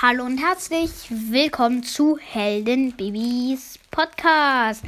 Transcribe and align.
Hallo 0.00 0.24
und 0.26 0.38
herzlich 0.38 0.90
willkommen 1.10 1.82
zu 1.82 2.18
Helden 2.18 2.92
Babys 2.92 3.80
Podcast. 3.90 4.84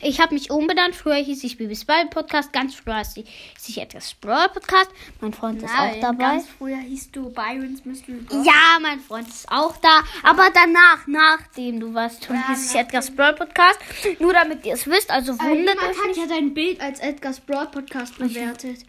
Ich 0.00 0.18
habe 0.18 0.32
mich 0.32 0.50
umbenannt. 0.50 0.94
Früher 0.94 1.16
hieß 1.16 1.44
ich 1.44 1.58
Babys 1.58 1.84
Ball 1.84 2.06
Podcast. 2.06 2.54
Ganz 2.54 2.74
früher 2.74 2.96
hieß 2.96 3.68
ich 3.68 3.78
etwas 3.78 4.14
Brawl 4.14 4.48
Podcast. 4.48 4.90
Mein 5.20 5.34
Freund 5.34 5.62
ist 5.62 5.74
auch 5.78 6.00
dabei. 6.00 6.36
Ganz 6.36 6.46
früher 6.48 6.78
hieß 6.78 7.10
du 7.10 7.28
Byron's 7.28 7.84
Mystery 7.84 8.16
Box. 8.16 8.46
Ja, 8.46 8.78
mein 8.80 8.98
Freund 9.00 9.28
ist 9.28 9.46
auch 9.52 9.76
da. 9.76 10.02
Aber 10.22 10.48
danach, 10.54 11.06
nachdem 11.06 11.78
du 11.78 11.92
warst, 11.92 12.24
schon 12.24 12.36
Ja, 12.36 12.48
hieß 12.48 12.70
ich 12.70 12.74
nach 12.76 12.80
Edgar's 12.80 13.10
Brawl 13.10 13.34
Podcast. 13.34 13.78
Nur 14.20 14.32
damit 14.32 14.64
ihr 14.64 14.72
es 14.72 14.86
wisst. 14.86 15.10
Also 15.10 15.38
wundert 15.38 15.76
jemand 15.76 15.80
euch 15.82 16.08
hat 16.08 16.16
ja 16.16 16.26
dein 16.26 16.54
Bild 16.54 16.80
als 16.80 17.00
Edgar's 17.00 17.40
Broad 17.40 17.72
Podcast 17.72 18.16
bewertet. 18.16 18.86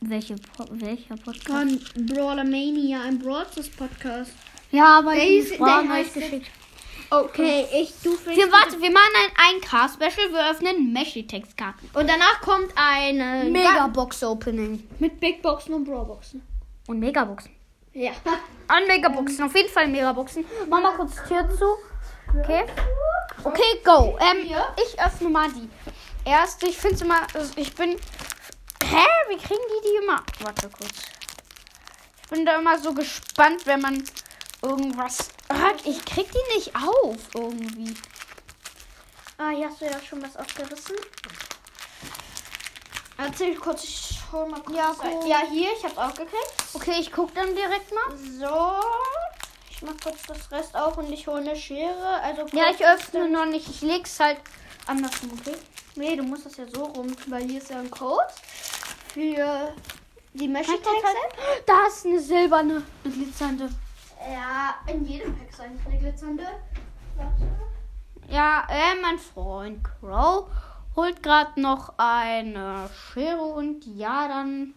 Welche, 0.00 0.36
welcher 0.70 1.16
Podcast? 1.16 1.46
Von 1.92 2.06
Brawler 2.06 2.44
Mania, 2.44 3.00
ein 3.02 3.18
Broadcast 3.18 3.76
Podcast. 3.76 4.32
Ja, 4.70 4.98
aber 4.98 5.14
Der 5.14 5.24
die 5.24 5.42
der 5.48 5.58
Fragen 5.58 5.88
habe 5.90 6.02
ich 6.02 6.12
geschickt. 6.12 6.50
Okay, 7.08 7.66
ich, 7.72 7.92
du 8.02 8.10
Wir, 8.26 8.50
warte, 8.50 8.80
wir 8.82 8.90
machen 8.90 9.32
ein 9.36 9.60
1K-Special. 9.60 10.32
Wir 10.32 10.50
öffnen 10.50 10.92
Meshi-Text-Karten. 10.92 11.88
Und 11.94 12.08
danach 12.10 12.40
kommt 12.40 12.72
eine 12.74 13.48
Megabox-Opening. 13.48 14.82
mit 14.98 15.20
Big 15.20 15.40
Boxen 15.40 15.74
und 15.74 15.84
Brawlboxen. 15.84 16.42
Und 16.88 16.98
Megaboxen. 16.98 17.52
Ja. 17.92 18.10
An 18.68 18.86
Megaboxen, 18.88 19.44
auf 19.44 19.54
jeden 19.54 19.70
Fall 19.70 19.86
Megaboxen. 19.88 20.44
Mach 20.68 20.82
mal 20.82 20.92
kurz 20.96 21.12
die 21.14 21.28
Tür 21.34 21.48
zu. 21.56 21.64
Okay. 22.40 22.64
Okay, 23.44 23.80
go. 23.84 24.18
Ähm, 24.20 24.50
ich 24.76 25.00
öffne 25.00 25.28
mal 25.30 25.48
die 25.52 25.68
erste. 26.28 26.66
Ich 26.66 26.76
finde 26.76 27.04
immer, 27.04 27.22
also 27.32 27.52
ich 27.56 27.72
bin. 27.74 27.90
Hä? 28.84 29.06
Wie 29.28 29.36
kriegen 29.36 29.60
die 29.68 29.88
die 29.88 29.95
immer? 30.16 30.24
Warte 30.46 30.68
kurz. 30.68 30.92
Ich 32.22 32.28
bin 32.30 32.44
da 32.44 32.56
immer 32.58 32.78
so 32.78 32.92
gespannt, 32.92 33.66
wenn 33.66 33.80
man 33.80 34.04
irgendwas. 34.62 35.30
Ah, 35.48 35.70
Ich 35.84 36.04
krieg 36.04 36.28
die 36.30 36.56
nicht 36.56 36.74
auf 36.74 37.16
irgendwie. 37.34 37.94
Ah, 39.38 39.50
hier 39.50 39.68
hast 39.68 39.80
du 39.80 39.84
ja 39.84 40.00
schon 40.02 40.22
was 40.22 40.36
aufgerissen. 40.36 40.96
Erzähl 43.18 43.54
kurz, 43.56 43.84
ich 43.84 44.18
hol 44.32 44.48
mal 44.48 44.60
kurz. 44.60 44.76
Ja, 44.76 44.94
cool. 45.04 45.28
ja 45.28 45.42
hier, 45.50 45.70
ich 45.76 45.84
hab's 45.84 45.96
auch 45.96 46.10
gekriegt. 46.14 46.54
Okay, 46.74 46.96
ich 46.98 47.12
guck 47.12 47.34
dann 47.34 47.54
direkt 47.54 47.92
mal. 47.92 48.16
So. 48.16 48.80
Ich 49.70 49.82
mach 49.82 49.94
kurz 50.02 50.22
das 50.26 50.50
Rest 50.50 50.74
auf 50.74 50.96
und 50.98 51.10
ich 51.12 51.26
hole 51.26 51.40
eine 51.40 51.56
Schere. 51.56 52.20
Also 52.22 52.46
Ja, 52.52 52.70
ich 52.70 52.84
öffne 52.84 53.28
noch 53.28 53.46
nicht. 53.46 53.68
Ich 53.68 53.82
leg's 53.82 54.18
halt 54.20 54.38
andersrum, 54.86 55.30
okay? 55.38 55.56
Nee, 55.94 56.16
du 56.16 56.22
musst 56.24 56.46
das 56.46 56.56
ja 56.56 56.64
so 56.66 56.84
rum, 56.84 57.14
weil 57.26 57.44
hier 57.44 57.58
ist 57.60 57.70
ja 57.70 57.78
ein 57.78 57.90
Code 57.90 58.26
für 59.12 59.74
die 60.36 60.48
mesh 60.48 60.68
Halt, 60.68 60.84
halt, 60.84 61.04
halt. 61.04 61.62
Da 61.66 61.86
ist 61.88 62.06
eine 62.06 62.20
silberne, 62.20 62.82
eine 63.04 63.14
glitzernde. 63.14 63.68
Ja, 64.20 64.74
in 64.92 65.04
jedem 65.04 65.36
Pack 65.36 65.50
ist 65.50 65.60
eigentlich 65.60 65.86
eine 65.86 65.98
glitzernde. 65.98 66.46
Warte. 67.16 67.66
Ja, 68.28 68.66
äh, 68.68 69.00
mein 69.00 69.18
Freund 69.18 69.80
Crow 69.84 70.46
holt 70.96 71.22
gerade 71.22 71.60
noch 71.60 71.94
eine 71.96 72.88
Schere 72.92 73.42
und 73.42 73.84
ja, 73.86 74.26
dann 74.26 74.74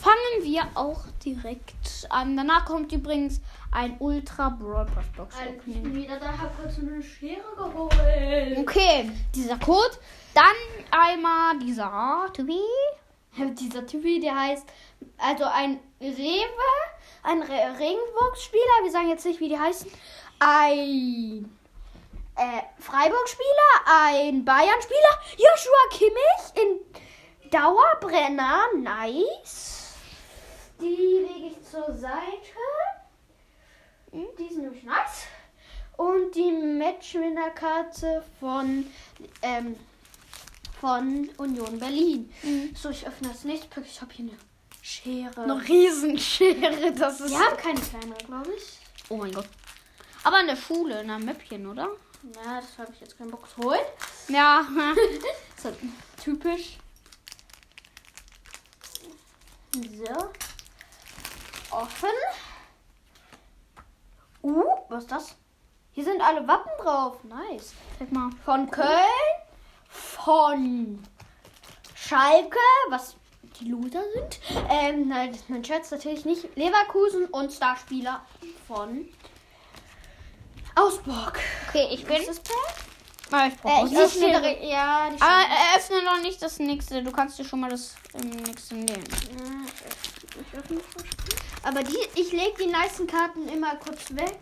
fangen 0.00 0.42
wir 0.42 0.66
auch 0.74 1.02
direkt 1.24 2.06
an. 2.10 2.36
Danach 2.36 2.64
kommt 2.64 2.92
übrigens 2.92 3.40
ein 3.70 3.96
Ultra 3.98 4.48
Brawl 4.50 4.86
Pass 4.86 5.06
Box 5.16 5.36
Also, 5.38 5.94
wieder 5.94 6.18
da, 6.18 6.26
hab 6.36 6.60
kurz 6.60 6.78
eine 6.78 7.02
Schere 7.02 7.40
geholt. 7.56 8.58
Okay, 8.58 9.10
dieser 9.34 9.58
Code. 9.58 9.96
Dann 10.34 10.44
einmal 10.90 11.58
dieser 11.58 12.26
Tobi. 12.32 12.60
Dieser 13.54 13.86
Typi, 13.86 14.20
der 14.20 14.38
heißt, 14.38 14.66
also 15.18 15.44
ein 15.44 15.80
Rewe, 16.00 16.48
ein 17.22 17.42
Re 17.42 17.78
Regenbox-Spieler, 17.78 18.82
wir 18.82 18.90
sagen 18.90 19.08
jetzt 19.08 19.24
nicht, 19.24 19.40
wie 19.40 19.48
die 19.48 19.58
heißen, 19.58 19.90
ein 20.38 21.56
äh, 22.36 22.62
Freiburg-Spieler, 22.78 23.86
ein 23.86 24.44
Bayern-Spieler, 24.44 25.20
Joshua 25.36 25.88
Kimmich 25.90 26.54
in 26.54 27.50
Dauerbrenner, 27.50 28.62
nice. 28.78 29.94
Die 30.80 30.86
lege 30.86 31.48
ich 31.48 31.62
zur 31.68 31.94
Seite. 31.94 32.14
Hm, 34.12 34.26
Die 34.38 34.48
sind 34.48 34.62
nämlich 34.62 34.84
nice. 34.84 35.26
Und 35.96 36.34
die 36.34 36.50
Matchwinner-Karte 36.52 38.24
von, 38.40 38.90
ähm, 39.42 39.76
von 40.80 41.28
Union 41.36 41.78
Berlin. 41.78 42.32
So, 42.74 42.88
ich 42.88 43.06
öffne 43.06 43.28
das 43.28 43.44
nächste 43.44 43.68
Pack. 43.68 43.84
Ich 43.86 44.00
habe 44.00 44.12
hier 44.14 44.30
eine 44.30 44.38
Schere. 44.82 45.42
Eine 45.42 45.68
Riesenschere, 45.68 46.92
das 46.92 47.20
ist. 47.20 47.30
Wir 47.30 47.38
haben 47.38 47.56
keine 47.58 47.80
kleinere, 47.80 48.24
glaube 48.24 48.50
ich. 48.56 48.78
Oh 49.10 49.16
mein 49.16 49.32
Gott. 49.32 49.48
Aber 50.24 50.40
in 50.40 50.46
der 50.46 50.56
Schule, 50.56 51.00
in 51.02 51.10
einem 51.10 51.26
Mäppchen, 51.26 51.66
oder? 51.66 51.88
Ja, 52.34 52.60
das 52.60 52.78
habe 52.78 52.92
ich 52.92 53.00
jetzt 53.00 53.18
keinen 53.18 53.30
Bock 53.30 53.46
zu 53.48 53.62
holen. 53.62 53.80
Ja. 54.28 54.66
Das 54.74 55.58
ist 55.58 55.64
halt 55.64 55.76
typisch. 56.22 56.78
So. 59.74 60.30
Offen. 61.70 62.08
Uh, 64.42 64.64
was 64.88 65.04
ist 65.04 65.12
das? 65.12 65.36
Hier 65.92 66.04
sind 66.04 66.22
alle 66.22 66.46
Wappen 66.48 66.72
drauf. 66.82 67.22
Nice. 67.24 67.74
Sag 67.98 68.10
mal. 68.12 68.30
Von 68.44 68.70
Köln, 68.70 68.88
von 70.24 71.02
Schalke, 71.94 72.58
was 72.88 73.16
die 73.60 73.68
Loser 73.70 74.02
sind. 74.14 74.40
Ähm, 74.70 75.08
nein, 75.08 75.32
das 75.32 75.42
ist 75.42 75.50
mein 75.50 75.64
Scherz 75.64 75.90
natürlich 75.90 76.24
nicht. 76.24 76.44
Leverkusen 76.56 77.26
und 77.26 77.52
Starspieler 77.52 78.24
von 78.66 79.08
Ausburg. 80.74 81.38
Okay, 81.68 81.88
ich 81.92 82.04
bin. 82.04 82.16
Ist 82.16 82.28
das 82.28 82.40
Pack? 82.40 82.74
Ah, 83.32 83.46
ich 83.46 83.54
Äh, 83.64 83.86
ich 83.86 83.96
öffne 83.98 84.26
direkt. 84.40 84.64
Ja, 84.64 85.08
die 85.10 85.20
Aber 85.20 85.40
Schere. 85.42 85.54
eröffne 85.72 86.02
noch 86.04 86.20
nicht 86.22 86.42
das 86.42 86.58
nächste. 86.58 87.02
Du 87.02 87.12
kannst 87.12 87.38
dir 87.38 87.44
schon 87.44 87.60
mal 87.60 87.70
das 87.70 87.94
im 88.14 88.30
nächsten 88.30 88.80
nehmen. 88.80 89.04
Ja, 89.38 90.40
ich- 90.40 90.58
öffne. 90.58 90.80
Aber 91.62 91.82
die, 91.82 91.98
ich 92.14 92.32
lege 92.32 92.54
die 92.58 92.66
nicen 92.66 93.06
Karten 93.06 93.48
immer 93.48 93.76
kurz 93.76 94.10
weg. 94.14 94.36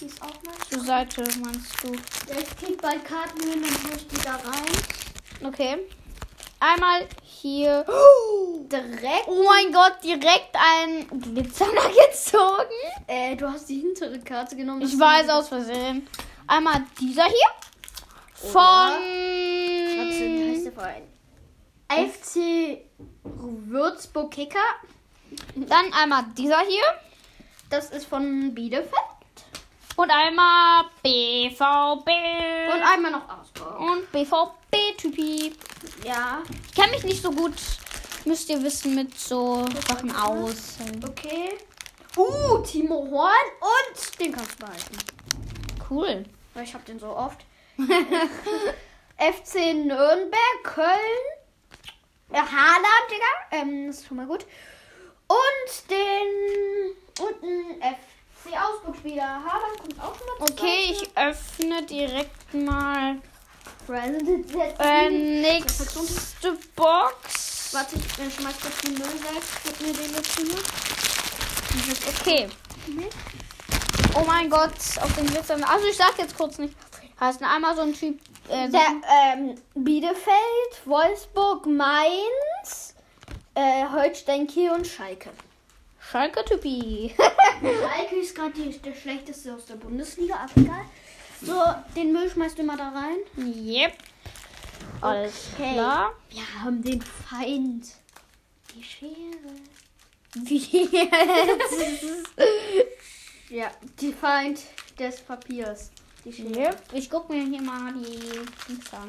Die 0.00 0.06
ist 0.06 0.20
auch 0.20 0.42
nice. 0.42 0.68
Zur 0.70 0.84
Seite 0.84 1.22
meinst 1.42 1.72
du? 1.82 1.92
Ja, 1.92 2.38
Ich 2.40 2.56
krieg 2.56 2.80
bald 2.82 3.04
Karten 3.04 3.40
hin, 3.48 3.62
dann 3.62 3.82
tue 3.82 3.96
ich 3.96 4.08
die 4.08 4.20
da 4.22 4.32
rein. 4.32 5.13
Okay. 5.42 5.78
Einmal 6.60 7.06
hier. 7.22 7.84
Direkt. 8.70 9.26
Oh 9.26 9.44
mein 9.44 9.72
Gott, 9.72 9.96
direkt 10.02 10.54
ein 10.54 11.06
Glitzerner 11.20 11.88
gezogen. 12.08 12.72
Äh, 13.06 13.36
du 13.36 13.48
hast 13.48 13.68
die 13.68 13.80
hintere 13.80 14.18
Karte 14.20 14.56
genommen. 14.56 14.82
Ich 14.82 14.98
weiß 14.98 15.28
aus 15.28 15.48
Versehen. 15.48 16.06
Einmal 16.46 16.84
dieser 17.00 17.24
hier. 17.24 17.50
Oh 18.44 18.48
Von. 18.48 18.62
Warte, 18.62 20.20
wie 20.20 20.52
heißt 20.52 20.66
der 20.66 20.72
Verein? 20.72 21.02
FC 21.88 22.80
Würzburg 23.22 24.30
Kicker. 24.30 24.58
Dann 25.54 25.92
einmal 25.92 26.24
dieser 26.36 26.60
hier. 26.60 26.84
Das 27.70 27.90
ist 27.90 28.06
von 28.06 28.54
Bielefeld. 28.54 28.92
Und 29.96 30.10
einmal 30.10 30.84
BVB. 31.02 32.08
Und 32.74 32.82
einmal 32.82 33.12
noch 33.12 33.28
Ausburg. 33.28 33.80
Und 33.80 34.10
BVB-Typi. 35.10 35.52
Ja, 36.04 36.42
Ich 36.68 36.74
kenne 36.74 36.92
mich 36.92 37.04
nicht 37.04 37.22
so 37.22 37.30
gut, 37.30 37.54
müsst 38.24 38.48
ihr 38.48 38.62
wissen, 38.62 38.94
mit 38.94 39.18
so 39.18 39.66
Sachen 39.88 40.14
aus. 40.14 40.76
okay. 41.06 41.58
Uh, 42.16 42.58
Timo 42.58 43.08
Horn 43.10 43.32
und 43.60 44.20
den 44.20 44.32
kannst 44.32 44.52
du 44.52 44.58
behalten. 44.66 44.96
Cool. 45.90 46.24
Weil 46.54 46.64
ich 46.64 46.72
hab 46.74 46.84
den 46.84 46.98
so 47.00 47.08
oft. 47.08 47.44
FC 47.76 49.74
Nürnberg, 49.74 50.62
Köln, 50.62 50.88
äh, 52.30 52.36
Haaland, 52.36 53.10
Digga. 53.10 53.60
Ähm, 53.62 53.86
das 53.88 53.98
ist 53.98 54.06
schon 54.06 54.16
mal 54.18 54.26
gut. 54.26 54.46
Und 55.26 55.90
den 55.90 57.26
und 57.26 57.42
ein 57.42 57.80
FC 57.80 58.52
Augsburg-Spieler. 58.56 59.24
Haaland 59.24 59.80
kommt 59.80 60.00
auch 60.00 60.14
schon 60.16 60.26
mal 60.38 60.50
Okay, 60.52 60.90
ich 60.92 61.16
öffne 61.16 61.84
direkt 61.86 62.54
mal 62.54 63.16
President 63.86 64.46
äh, 64.78 65.10
nächste 65.10 65.84
Box. 66.74 67.70
Warte, 67.72 67.96
ich 67.96 68.24
äh, 68.24 68.30
schmeiß 68.30 68.54
kurz 68.60 68.80
den 68.82 68.94
Müll 68.94 69.02
weg. 69.02 69.42
Gib 69.64 69.80
mir 69.80 69.92
den 69.92 70.14
jetzt 70.14 70.36
hier. 70.36 70.48
Okay. 72.08 72.48
Oh 74.14 74.24
mein 74.26 74.48
Gott, 74.48 74.72
auf 75.00 75.14
den 75.16 75.26
Glitzer. 75.26 75.56
Also 75.68 75.86
ich 75.86 75.96
sag 75.96 76.16
jetzt 76.18 76.36
kurz 76.36 76.58
nicht. 76.58 76.74
Heißt 77.18 77.42
einmal 77.42 77.74
so 77.74 77.82
ein 77.82 77.92
Typ. 77.92 78.18
Äh, 78.48 78.66
so 78.66 78.72
Der, 78.72 78.86
ähm, 79.34 79.54
Bielefeld, 79.74 80.86
Wolfsburg, 80.86 81.66
Mainz, 81.66 82.94
äh, 83.54 83.84
Holstein 83.92 84.46
Kiel 84.46 84.70
und 84.70 84.86
Schalke. 84.86 85.30
Schalke-Typi. 85.98 87.14
Schalke 87.60 88.16
ist 88.16 88.34
gerade 88.34 88.52
der 88.52 88.94
schlechteste 88.94 89.54
aus 89.54 89.64
der 89.66 89.76
Bundesliga, 89.76 90.36
aber 90.36 90.60
egal. 90.60 90.84
So, 91.44 91.62
den 91.96 92.12
Müll 92.12 92.30
schmeißt 92.30 92.58
du 92.58 92.62
mal 92.64 92.76
da 92.76 92.88
rein. 92.90 93.18
yep. 93.66 93.92
Alles 95.00 95.48
Okay. 95.54 95.74
klar. 95.74 96.12
Wir 96.30 96.42
haben 96.62 96.82
den 96.82 97.02
Feind. 97.02 97.86
Die 98.74 98.82
Schere. 98.82 99.54
Wie 100.34 100.56
jetzt? 100.92 102.28
Ja, 103.50 103.70
die 104.00 104.12
Feind 104.12 104.58
des 104.98 105.20
Papiers. 105.20 105.90
Die 106.24 106.32
Schere. 106.32 106.58
Yep. 106.70 106.82
Ich 106.94 107.10
guck 107.10 107.28
mir 107.28 107.44
hier 107.44 107.60
mal 107.62 107.92
die 107.92 108.18
Dings 108.68 108.92
an. 108.94 109.08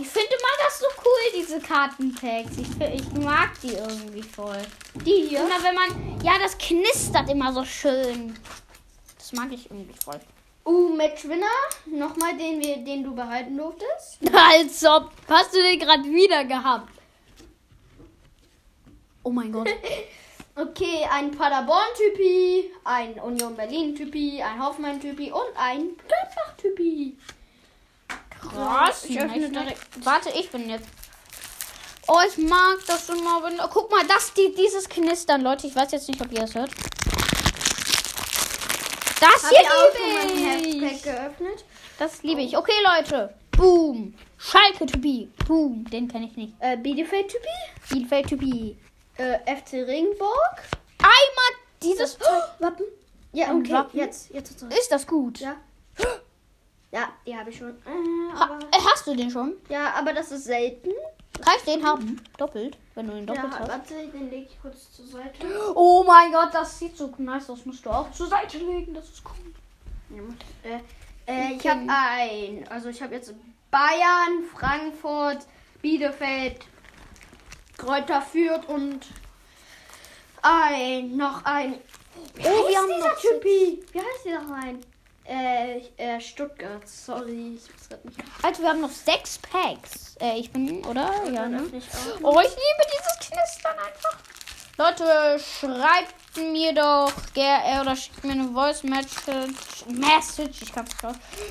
Ich 0.00 0.08
finde 0.08 0.28
immer 0.28 0.54
das 0.64 0.78
so 0.78 0.86
cool, 1.04 1.40
diese 1.42 1.60
Kartenpacks. 1.60 2.52
Ich, 2.58 2.80
ich 2.80 3.12
mag 3.14 3.50
die 3.62 3.72
irgendwie 3.72 4.22
voll. 4.22 4.62
Die 5.04 5.26
hier. 5.28 5.40
Immer 5.40 5.62
wenn 5.62 5.74
man. 5.74 6.20
Ja, 6.24 6.38
das 6.38 6.56
knistert 6.56 7.28
immer 7.30 7.52
so 7.52 7.64
schön. 7.64 8.38
Das 9.18 9.32
mag 9.32 9.50
ich 9.52 9.70
irgendwie 9.70 9.94
voll. 10.02 10.20
Uh, 10.66 10.88
Matchwinner. 10.96 11.46
Nochmal 11.86 12.36
den, 12.36 12.60
wir, 12.60 12.78
den 12.78 13.04
du 13.04 13.14
behalten 13.14 13.56
durftest. 13.56 14.18
Als 14.32 14.84
ob. 14.84 15.12
Hast 15.28 15.54
du 15.54 15.62
den 15.62 15.78
gerade 15.78 16.04
wieder 16.04 16.44
gehabt? 16.44 16.90
Oh 19.22 19.30
mein 19.30 19.52
Gott. 19.52 19.68
Okay, 20.58 21.06
ein 21.12 21.32
Paderborn-Typi, 21.32 22.72
ein 22.82 23.20
Union 23.20 23.54
Berlin-Typi, 23.54 24.40
ein 24.40 24.58
Hoffmann-Typi 24.64 25.30
und 25.30 25.54
ein 25.54 25.90
Gladbach-Typi. 26.08 27.18
Krass. 28.30 29.04
Ich 29.04 29.20
öffne 29.20 29.50
direkt. 29.50 29.78
Warte, 30.02 30.30
ich 30.30 30.50
bin 30.50 30.70
jetzt. 30.70 30.88
Oh, 32.08 32.20
ich 32.26 32.38
mag 32.38 32.78
das 32.86 33.06
immer. 33.10 33.42
Wenn, 33.42 33.60
oh, 33.60 33.68
guck 33.70 33.90
mal, 33.90 34.06
das, 34.06 34.32
die, 34.32 34.54
dieses 34.54 34.88
Knistern, 34.88 35.42
Leute. 35.42 35.66
Ich 35.66 35.76
weiß 35.76 35.92
jetzt 35.92 36.08
nicht, 36.08 36.22
ob 36.22 36.32
ihr 36.32 36.40
das 36.40 36.54
hört. 36.54 36.70
Das 39.20 39.44
Hab 39.44 39.50
hier 39.50 39.60
ich 39.60 39.68
auch 39.68 39.96
schon 39.96 40.14
mein 40.14 40.60
liebe 40.64 40.86
ich. 40.86 41.02
geöffnet. 41.02 41.64
Das 41.98 42.22
liebe 42.22 42.40
ich. 42.42 42.56
Okay, 42.56 42.72
Leute. 42.96 43.34
Boom. 43.52 44.14
Schalke 44.38 44.84
Typi. 44.86 45.30
Boom. 45.46 45.84
Den 45.90 46.08
kenne 46.08 46.26
ich 46.26 46.36
nicht. 46.36 46.52
Äh, 46.60 46.76
Bielefeld-Typi, 46.76 47.48
Bielefeld 47.90 48.26
Typi. 48.28 48.76
äh, 49.16 49.38
FC 49.56 49.74
Ringburg. 49.86 50.56
Einmal 50.98 51.60
dieses. 51.82 52.18
Wappen. 52.58 52.84
Ja, 53.32 53.54
okay, 53.54 53.72
Wappen? 53.72 53.98
jetzt, 53.98 54.30
jetzt 54.34 54.62
recht. 54.62 54.78
Ist 54.78 54.92
das 54.92 55.06
gut? 55.06 55.40
Ja. 55.40 55.56
Ja, 56.92 57.08
die 57.26 57.36
habe 57.36 57.50
ich 57.50 57.56
schon. 57.58 57.70
Äh, 57.70 58.34
Ha, 58.38 58.58
äh, 58.72 58.78
hast 58.90 59.06
du 59.06 59.14
den 59.14 59.28
schon? 59.30 59.54
ja, 59.68 59.92
aber 59.98 60.12
das 60.14 60.30
ist 60.30 60.44
selten. 60.44 60.90
Kann 61.42 61.54
ich 61.58 61.64
den 61.64 61.84
haben? 61.86 62.20
Doppelt, 62.38 62.76
wenn 62.94 63.06
du 63.06 63.16
ihn 63.16 63.26
doppelt 63.26 63.52
Ja, 63.52 63.58
hast. 63.60 63.68
warte, 63.68 63.94
den 64.08 64.30
lege 64.30 64.48
ich 64.50 64.60
kurz 64.60 64.92
zur 64.92 65.06
Seite. 65.06 65.46
Oh 65.74 66.04
mein 66.06 66.32
Gott, 66.32 66.50
das 66.52 66.78
sieht 66.78 66.96
so 66.96 67.12
nice 67.18 67.50
aus. 67.50 67.64
Musst 67.66 67.84
du 67.84 67.90
auch 67.90 68.10
zur 68.12 68.26
Seite 68.28 68.58
legen. 68.58 68.94
Das 68.94 69.04
ist 69.08 69.22
cool. 69.24 70.34
Äh, 70.62 70.80
äh, 71.26 71.54
ich 71.54 71.66
habe 71.66 71.80
ein, 71.88 72.66
also 72.68 72.88
ich 72.88 73.02
habe 73.02 73.14
jetzt 73.14 73.34
Bayern, 73.70 74.44
Frankfurt, 74.54 75.46
Bielefeld, 75.82 76.64
Kräuter 77.76 78.22
Fürth 78.22 78.68
und 78.68 79.06
ein, 80.42 81.16
noch 81.16 81.44
ein. 81.44 81.74
Oh, 82.38 82.68
wir 82.68 82.78
haben 82.78 83.00
noch 83.00 83.20
Typi. 83.20 83.84
Wie 83.92 83.98
heißt 83.98 84.24
dieser 84.24 84.48
rein? 84.48 84.80
Äh, 85.28 85.78
äh, 85.96 86.20
Stuttgart. 86.20 86.86
Sorry, 86.86 87.56
ich 87.56 87.62
weiß 87.74 87.88
grad 87.88 88.04
nicht. 88.04 88.18
Also 88.42 88.62
wir 88.62 88.68
haben 88.70 88.80
noch 88.80 88.90
sechs 88.90 89.38
Packs. 89.38 90.16
Äh, 90.20 90.38
ich 90.38 90.50
bin, 90.52 90.84
oder? 90.84 91.10
Ja, 91.26 91.42
Dann 91.42 91.52
ne? 91.52 91.62
ich. 91.72 91.84
Oh, 92.22 92.38
ich 92.40 92.50
liebe 92.50 92.84
dieses 92.92 93.28
Knistern 93.28 93.76
einfach. 93.78 94.18
Leute, 94.78 95.40
schreibt 95.42 96.36
mir 96.36 96.74
doch 96.74 97.12
ger 97.32 97.60
äh, 97.64 97.80
oder 97.80 97.96
schickt 97.96 98.22
mir 98.24 98.32
eine 98.32 98.48
Voice 98.50 98.82
Message. 98.82 99.86
Message, 99.88 100.62
ich 100.62 100.72
kann 100.72 100.84
es 100.84 100.92
nicht 100.92 101.04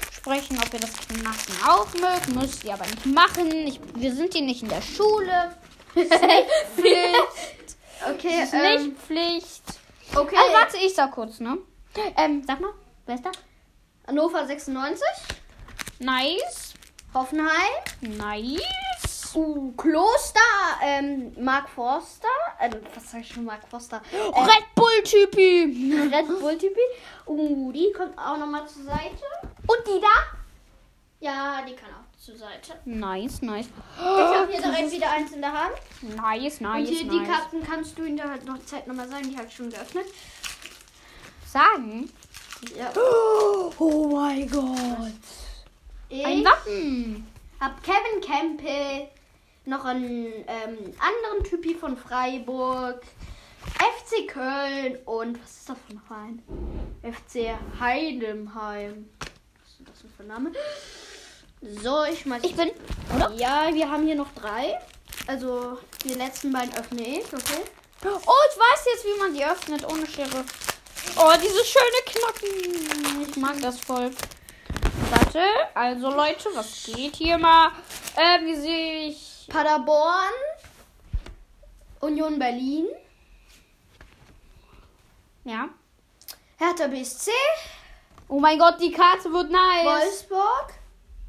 aussprechen, 0.09 0.59
ob 0.63 0.73
ihr 0.73 0.79
das 0.79 0.93
Knacken 0.93 1.55
auch 1.67 1.91
mögt. 1.95 2.27
Müsst 2.35 2.63
ihr 2.63 2.73
aber 2.75 2.85
nicht 2.85 3.05
machen. 3.07 3.51
Ich, 3.67 3.79
wir 3.95 4.13
sind 4.13 4.33
hier 4.33 4.43
nicht 4.43 4.61
in 4.61 4.69
der 4.69 4.81
Schule. 4.81 5.55
Ist 5.95 6.11
nicht 6.11 6.49
Pflicht. 6.75 7.77
Okay, 8.07 8.43
Ist 8.43 8.53
ähm, 8.53 8.89
nicht 8.89 9.01
Pflicht. 9.01 9.63
okay. 10.15 10.35
Also 10.37 10.53
warte, 10.53 10.77
ich 10.77 10.93
sag 10.93 11.11
kurz, 11.11 11.39
ne? 11.39 11.57
Ähm, 12.17 12.43
sag 12.45 12.59
mal, 12.59 12.73
wer 13.05 13.15
ist 13.15 13.25
da? 13.25 13.31
Hannover 14.07 14.45
96, 14.45 15.01
Nice. 15.99 16.73
Hoffenheim, 17.13 17.47
Nice. 18.01 19.33
uh, 19.35 19.71
Kloster, 19.77 20.39
ähm, 20.83 21.31
Mark 21.41 21.69
Forster, 21.69 22.27
äh, 22.59 22.69
was 22.93 23.11
sag 23.11 23.21
ich 23.21 23.29
schon, 23.29 23.45
Mark 23.45 23.61
Forster? 23.69 24.01
Äh, 24.11 24.17
Red 24.41 24.75
Bull 24.75 25.01
Typi. 25.03 26.09
Red 26.13 26.27
Bull 26.39 26.57
Typi. 26.57 26.81
Uh, 27.25 27.71
die 27.71 27.91
kommt 27.93 28.17
auch 28.17 28.37
nochmal 28.37 28.67
zur 28.67 28.83
Seite. 28.83 29.23
Und 29.65 29.87
die 29.87 30.01
da? 30.01 30.37
Ja, 31.21 31.61
die 31.65 31.73
kann 31.73 31.89
auch 31.91 32.19
zur 32.19 32.35
Seite. 32.35 32.73
Nice, 32.83 33.41
nice. 33.41 33.67
Ich 33.97 34.03
habe 34.03 34.51
hier 34.51 34.61
direkt 34.61 34.91
wieder 34.91 35.11
eins 35.11 35.31
in 35.31 35.41
der 35.41 35.53
Hand. 35.53 35.73
Nice, 36.01 36.59
nice, 36.59 36.89
Und 36.89 36.93
hier 36.93 37.05
nice. 37.05 37.17
die 37.17 37.31
Karten 37.31 37.63
kannst 37.63 37.97
du 37.97 38.03
in 38.03 38.17
der 38.17 38.29
halt 38.29 38.45
noch 38.45 38.63
Zeit 38.65 38.85
nochmal 38.87 39.07
sagen, 39.07 39.29
die 39.31 39.37
habe 39.37 39.47
ich 39.47 39.55
schon 39.55 39.69
geöffnet. 39.69 40.05
Sagen? 41.47 42.11
Ja. 42.77 42.91
Oh 43.77 44.07
mein 44.07 44.49
Gott. 44.49 44.65
Ein 46.09 46.39
Ich 46.39 46.45
Wappen. 46.45 47.27
habe 47.59 47.75
Kevin 47.81 48.21
Campbell, 48.21 49.07
noch 49.65 49.83
einen 49.83 50.27
ähm, 50.47 50.77
anderen 50.99 51.43
Typi 51.43 51.75
von 51.75 51.97
Freiburg, 51.97 53.01
FC 53.77 54.27
Köln 54.29 54.97
und 55.05 55.41
was 55.43 55.51
ist 55.57 55.69
das 55.69 55.77
für 55.87 55.93
ein 55.93 56.01
Verein? 56.07 56.43
FC 57.03 57.57
Heidenheim. 57.79 59.09
Was 59.19 59.27
ist 59.71 59.89
das 59.89 60.01
denn 60.01 60.11
für 60.15 60.23
ein 60.23 60.27
Name? 60.27 60.51
So, 61.83 62.03
ich 62.05 62.19
schmeiß. 62.21 62.43
Ich 62.43 62.55
bin, 62.55 62.69
oder? 63.15 63.31
Ja, 63.33 63.73
wir 63.73 63.89
haben 63.91 64.05
hier 64.05 64.15
noch 64.15 64.31
drei. 64.35 64.79
Also 65.27 65.79
die 66.03 66.13
letzten 66.13 66.53
beiden 66.53 66.73
öffne 66.77 67.01
ich, 67.01 67.25
okay? 67.33 67.63
Oh, 68.03 68.09
ich 68.09 68.57
weiß 68.57 68.85
jetzt, 68.93 69.05
wie 69.05 69.19
man 69.19 69.33
die 69.33 69.43
öffnet 69.43 69.83
ohne 69.91 70.05
Schere. 70.07 70.45
Oh, 71.17 71.31
diese 71.41 71.63
schöne 71.63 72.01
Knacken. 72.05 73.21
Ich 73.29 73.35
mag 73.37 73.59
das 73.61 73.79
voll. 73.79 74.11
Warte, 75.09 75.43
also 75.73 76.09
Leute, 76.09 76.49
was 76.53 76.83
geht 76.85 77.15
hier 77.15 77.37
mal? 77.37 77.71
Äh, 78.15 78.43
wie 78.45 78.55
sehe 78.55 79.07
ich? 79.09 79.47
Paderborn, 79.49 80.33
Union 82.01 82.39
Berlin, 82.39 82.87
Ja. 85.43 85.69
Hertha 86.57 86.87
BSC, 86.87 87.29
Oh 88.27 88.39
mein 88.39 88.57
Gott, 88.57 88.81
die 88.81 88.91
Karte 88.91 89.31
wird 89.31 89.51
nice. 89.51 89.85
Wolfsburg 89.85 90.73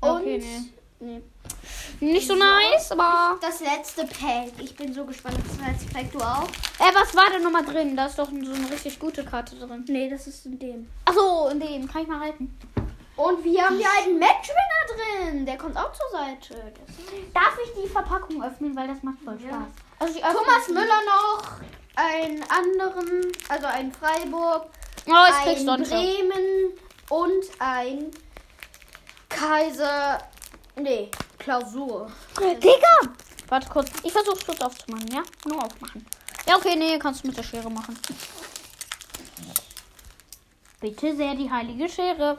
und 0.01 0.09
Okay, 0.23 0.39
nee. 0.39 0.63
nee. 1.01 1.23
Nicht 2.01 2.29
so 2.29 2.35
nice, 2.35 2.93
aber. 2.93 3.39
das 3.41 3.61
letzte 3.61 4.05
Pack. 4.05 4.53
Ich 4.59 4.77
bin 4.77 4.93
so 4.93 5.05
gespannt 5.05 5.37
auf 5.37 5.57
das 5.57 5.67
letzte 5.67 5.95
Pack. 5.95 6.13
Du 6.13 6.19
auch? 6.19 6.45
Äh, 6.79 6.95
was 6.95 7.15
war 7.15 7.25
da 7.33 7.39
nochmal 7.39 7.65
drin? 7.65 7.97
Da 7.97 8.07
ist 8.07 8.19
doch 8.19 8.29
so 8.29 8.53
eine 8.53 8.71
richtig 8.71 8.99
gute 8.99 9.25
Karte 9.25 9.57
drin. 9.57 9.85
Nee, 9.89 10.11
das 10.11 10.27
ist 10.27 10.45
in 10.47 10.59
dem. 10.59 10.89
Achso, 11.07 11.49
in 11.49 11.61
dem. 11.61 11.91
Kann 11.91 12.03
ich 12.03 12.09
mal 12.09 12.21
halten? 12.21 12.57
Und 13.17 13.43
wir 13.43 13.65
haben 13.65 13.79
hier 13.79 13.89
einen 14.05 14.19
Matchwinner 14.19 15.31
drin. 15.31 15.47
Der 15.47 15.57
kommt 15.57 15.77
auch 15.77 15.91
zur 15.93 16.11
Seite. 16.13 16.73
Darf 17.33 17.57
ich 17.65 17.83
die 17.83 17.89
Verpackung 17.89 18.43
öffnen, 18.43 18.77
weil 18.77 18.89
das 18.89 19.03
macht 19.03 19.19
voll 19.25 19.39
Spaß. 19.39 19.51
Ja. 19.51 19.67
Also 19.99 20.21
Thomas 20.21 20.69
Müller 20.69 21.01
noch, 21.07 21.43
einen 21.95 22.43
anderen, 22.51 23.33
also 23.49 23.67
ein 23.67 23.91
Freiburg, 23.91 24.67
Oh, 25.09 25.13
ich 25.31 25.45
krieg's 25.45 25.61
ein 25.61 25.67
sonst. 25.67 25.89
Bremen 25.91 26.73
und 27.09 27.45
ein 27.61 28.11
Kaiser. 29.31 30.19
Nee, 30.75 31.11
Klausur. 31.47 32.11
Digga! 32.41 33.15
Warte 33.47 33.69
kurz. 33.69 33.89
Ich 34.03 34.11
versuch's 34.11 34.45
kurz 34.45 34.61
aufzumachen, 34.61 35.07
ja? 35.13 35.23
Nur 35.45 35.65
aufmachen. 35.65 36.05
Ja, 36.45 36.57
okay, 36.57 36.75
nee, 36.75 36.99
kannst 36.99 37.23
du 37.23 37.29
mit 37.29 37.37
der 37.37 37.45
Schere 37.45 37.71
machen. 37.71 37.97
Bitte 40.81 41.15
sehr 41.15 41.37
die 41.37 41.49
heilige 41.49 41.89
Schere. 41.89 42.39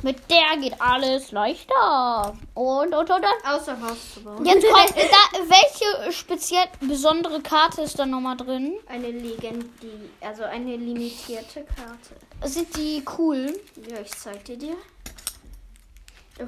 Mit 0.00 0.30
der 0.30 0.58
geht 0.58 0.80
alles 0.80 1.32
leichter. 1.32 2.34
Und, 2.54 2.94
und, 2.94 3.10
und, 3.10 3.10
und. 3.10 3.24
Außer 3.44 3.78
Haus 3.78 4.14
zu 4.14 4.22
bauen. 4.22 4.42
Jetzt 4.46 4.66
kommt, 4.66 4.96
da, 4.96 5.38
welche 5.46 6.10
speziell 6.10 6.64
besondere 6.80 7.42
Karte 7.42 7.82
ist 7.82 7.98
da 7.98 8.06
nochmal 8.06 8.38
drin? 8.38 8.78
Eine 8.86 9.10
Legendi, 9.10 10.08
also 10.22 10.44
eine 10.44 10.76
limitierte 10.76 11.64
Karte. 11.64 12.16
Sind 12.44 12.74
die 12.74 13.02
cool? 13.18 13.60
Ja, 13.86 14.00
ich 14.00 14.12
zeig 14.12 14.46
dir 14.46 14.56
die. 14.56 14.74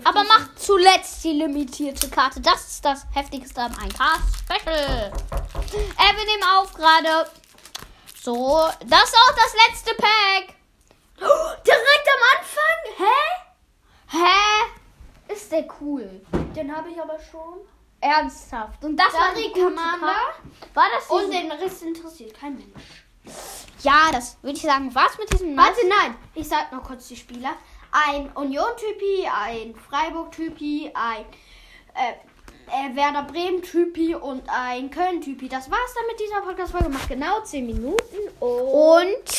Aber 0.04 0.22
diesem- 0.22 0.28
mach 0.28 0.54
zuletzt 0.56 1.24
die 1.24 1.32
limitierte 1.32 2.08
Karte. 2.08 2.40
Das 2.40 2.60
ist 2.68 2.84
das 2.84 3.06
heftigste 3.12 3.60
am 3.62 3.72
1K-Special. 3.72 5.12
Äh, 5.72 6.16
wir 6.16 6.24
nehmen 6.26 6.44
auf 6.58 6.72
gerade. 6.72 7.30
So, 8.22 8.68
das 8.86 9.04
ist 9.04 9.16
auch 9.16 9.34
das 9.34 9.54
letzte 9.68 9.94
Pack. 9.96 10.54
Oh, 11.22 11.62
direkt 11.66 12.08
am 12.08 12.38
Anfang? 12.38 13.06
Hä? 14.08 14.18
Hä? 15.26 15.32
Ist 15.32 15.50
der 15.52 15.66
cool? 15.80 16.20
Den 16.54 16.74
habe 16.74 16.90
ich 16.90 17.00
aber 17.00 17.18
schon. 17.30 17.60
Ernsthaft. 18.00 18.82
Und 18.84 18.96
das 18.96 19.12
war 19.12 19.34
die 19.34 19.50
Commander. 19.52 20.14
War 20.74 20.86
das 20.94 21.06
Und 21.08 21.30
diese- 21.30 21.42
den 21.42 21.52
Rest 21.52 21.82
interessiert 21.82 22.38
kein 22.38 22.54
Mensch. 22.56 23.04
Ja, 23.82 24.10
das 24.10 24.36
würde 24.42 24.56
ich 24.56 24.62
sagen. 24.62 24.94
Was 24.94 25.16
mit 25.18 25.32
diesem 25.32 25.56
Warte, 25.56 25.86
nein. 25.86 26.16
Ich 26.34 26.48
sag 26.48 26.72
noch 26.72 26.82
kurz 26.82 27.08
die 27.08 27.16
Spieler. 27.16 27.54
Ein 27.92 28.30
Union-Typi, 28.34 29.26
ein 29.26 29.74
Freiburg-Typi, 29.74 30.92
ein 30.94 31.24
äh, 31.94 32.12
äh, 32.70 32.94
Werder 32.94 33.24
Bremen-Typi 33.24 34.14
und 34.14 34.42
ein 34.48 34.90
Köln-Typi. 34.90 35.48
Das 35.48 35.70
war's 35.70 35.94
dann 35.94 36.06
mit 36.06 36.20
dieser 36.20 36.40
Podcast-Folge. 36.40 36.88
Macht 36.88 37.08
genau 37.08 37.40
10 37.40 37.66
Minuten. 37.66 38.16
Und 38.38 38.48
Und 39.00 39.30